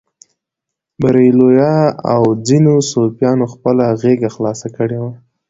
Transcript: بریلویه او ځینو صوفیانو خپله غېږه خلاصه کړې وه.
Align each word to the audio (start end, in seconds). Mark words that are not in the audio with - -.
بریلویه 1.01 1.75
او 2.13 2.23
ځینو 2.47 2.73
صوفیانو 2.91 3.45
خپله 3.53 3.85
غېږه 4.01 4.29
خلاصه 4.35 4.67
کړې 4.77 4.97
وه. 5.03 5.13